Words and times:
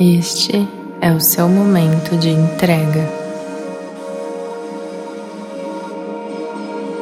Este 0.00 0.68
é 1.00 1.10
o 1.10 1.20
seu 1.20 1.48
momento 1.48 2.16
de 2.16 2.30
entrega. 2.30 3.04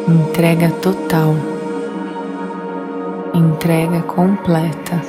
Entrega 0.09 0.71
total, 0.81 1.35
entrega 3.35 4.01
completa, 4.03 5.03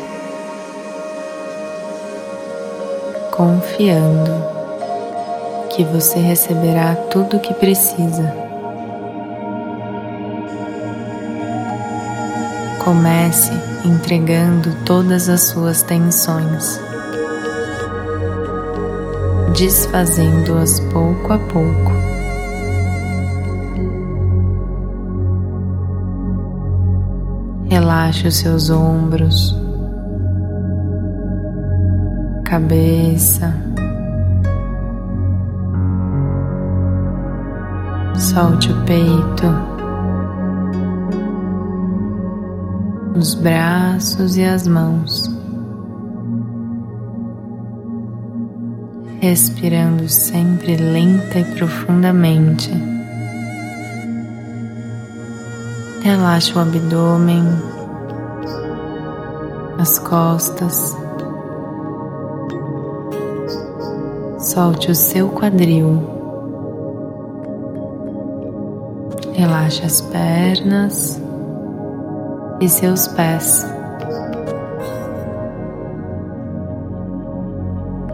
confiando 3.31 4.33
que 5.69 5.83
você 5.83 6.19
receberá 6.19 6.95
tudo 7.09 7.37
o 7.37 7.39
que 7.39 7.53
precisa. 7.53 8.56
Comece 12.87 13.51
entregando 13.83 14.73
todas 14.85 15.27
as 15.27 15.41
suas 15.41 15.83
tensões 15.83 16.79
desfazendo-as 19.53 20.79
pouco 20.79 21.33
a 21.33 21.37
pouco. 21.37 21.91
Relaxe 27.69 28.25
os 28.25 28.37
seus 28.37 28.69
ombros, 28.69 29.53
cabeça, 32.45 33.53
solte 38.15 38.71
o 38.71 38.85
peito, 38.85 39.76
os 43.17 43.33
braços 43.33 44.37
e 44.37 44.43
as 44.43 44.67
mãos. 44.67 45.37
respirando 49.19 50.07
sempre 50.07 50.75
lenta 50.77 51.39
e 51.39 51.43
profundamente. 51.55 52.71
Relaxe 56.01 56.53
o 56.53 56.59
abdômen, 56.59 57.43
as 59.79 59.99
costas, 59.99 60.95
solte 64.39 64.91
o 64.91 64.95
seu 64.95 65.27
quadril, 65.29 66.01
relaxe 69.33 69.83
as 69.83 69.99
pernas 69.99 71.26
e 72.59 72.67
seus 72.67 73.07
pés. 73.07 73.65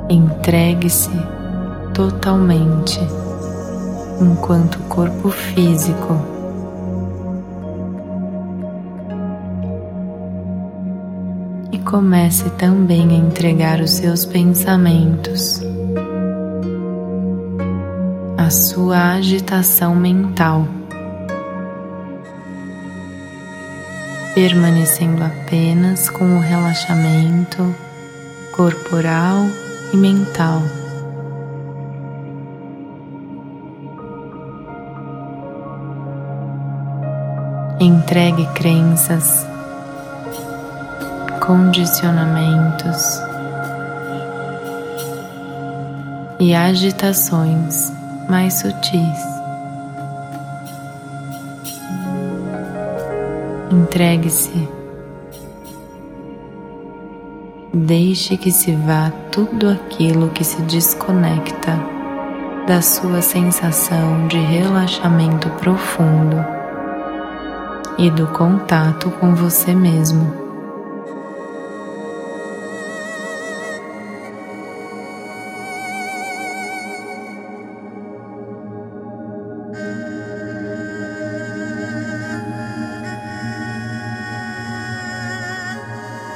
Entregue-se 0.09 1.11
totalmente 1.93 2.99
enquanto 4.21 4.77
corpo 4.89 5.29
físico. 5.29 6.17
E 11.71 11.79
comece 11.79 12.49
também 12.51 13.09
a 13.09 13.13
entregar 13.13 13.79
os 13.79 13.91
seus 13.91 14.25
pensamentos, 14.25 15.61
a 18.37 18.49
sua 18.49 19.13
agitação 19.13 19.95
mental. 19.95 20.67
Permanecendo 24.43 25.23
apenas 25.23 26.09
com 26.09 26.35
o 26.35 26.39
relaxamento 26.41 27.73
corporal 28.51 29.45
e 29.93 29.95
mental. 29.95 30.61
Entregue 37.79 38.45
crenças, 38.47 39.47
condicionamentos 41.39 43.21
e 46.37 46.53
agitações 46.53 47.93
mais 48.27 48.55
sutis. 48.55 49.42
Entregue-se 53.73 54.69
Deixe 57.73 58.37
que 58.37 58.51
se 58.51 58.71
vá 58.75 59.11
tudo 59.31 59.67
aquilo 59.67 60.29
que 60.29 60.43
se 60.43 60.61
desconecta 60.61 61.79
da 62.67 62.83
sua 62.83 63.19
sensação 63.23 64.27
de 64.27 64.37
relaxamento 64.37 65.49
profundo 65.57 66.37
e 67.97 68.11
do 68.11 68.27
contato 68.27 69.09
com 69.09 69.33
você 69.33 69.73
mesmo. 69.73 70.42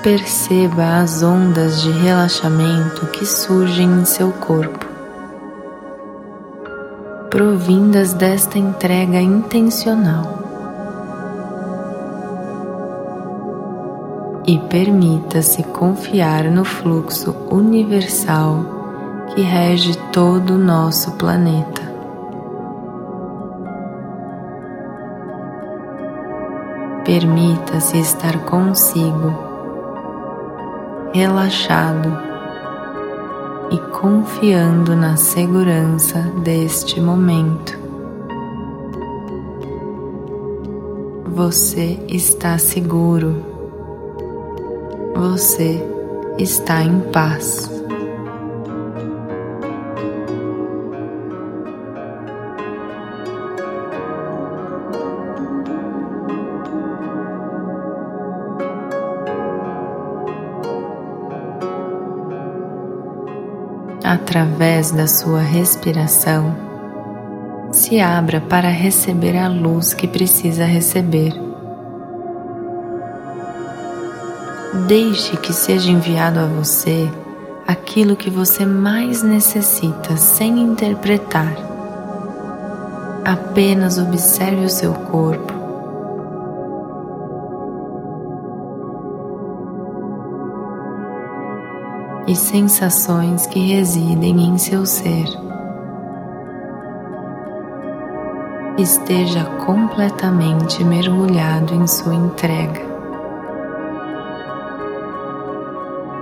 Perceba 0.03 0.99
as 1.01 1.23
ondas 1.23 1.81
de 1.81 1.89
relaxamento 1.89 3.07
que 3.07 3.25
surgem 3.25 3.89
em 3.89 4.05
seu 4.05 4.31
corpo, 4.31 4.85
provindas 7.31 8.13
desta 8.13 8.59
entrega 8.59 9.19
intencional. 9.19 10.37
E 14.45 14.59
permita-se 14.69 15.63
confiar 15.63 16.43
no 16.45 16.63
fluxo 16.63 17.35
universal 17.49 19.25
que 19.33 19.41
rege 19.41 19.97
todo 20.13 20.53
o 20.53 20.59
nosso 20.59 21.11
planeta. 21.13 21.81
Permita-se 27.03 27.97
estar 27.99 28.37
consigo 28.45 29.46
relaxado 31.13 32.18
e 33.72 33.78
confiando 34.00 34.95
na 34.95 35.18
segurança 35.18 36.19
deste 36.44 37.01
momento. 37.01 37.78
Você 41.34 42.00
está 42.07 42.57
seguro, 42.57 43.44
você 45.16 45.84
está 46.38 46.81
em 46.81 47.00
paz. 47.12 47.76
Através 64.07 64.90
da 64.91 65.06
sua 65.06 65.41
respiração, 65.41 66.56
se 67.73 68.00
abra 68.00 68.40
para 68.40 68.69
receber 68.69 69.38
a 69.38 69.50
luz 69.50 69.94
que 69.94 70.07
precisa 70.07 70.63
receber. 70.63 71.34
Deixe 74.88 75.35
que 75.35 75.51
seja 75.51 75.91
enviado 75.91 76.39
a 76.39 76.45
você 76.45 77.12
aquilo 77.68 78.15
que 78.15 78.30
você 78.30 78.65
mais 78.65 79.21
necessita 79.21 80.15
sem 80.15 80.57
interpretar. 80.62 81.53
Apenas 83.25 83.98
observe 83.98 84.63
o 84.63 84.69
seu 84.69 84.94
corpo 84.94 85.56
e 92.27 92.35
sensações 92.35 93.47
que 93.47 93.59
residem 93.59 94.50
em 94.50 94.57
seu 94.57 94.85
ser. 94.85 95.25
Esteja 98.77 99.45
completamente 99.65 100.83
mergulhado 100.83 101.74
em 101.74 101.88
sua 101.88 102.13
entrega, 102.13 102.81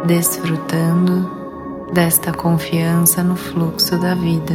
desfrutando 0.06 1.30
desta 1.92 2.31
confiança 2.31 3.24
no 3.24 3.36
fluxo 3.36 4.00
da 4.00 4.13
vida. 4.13 4.54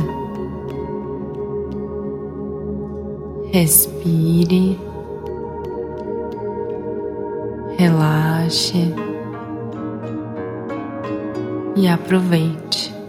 Respire, 3.52 4.81
relaxe 7.76 8.94
e 11.76 11.88
aproveite. 11.88 13.00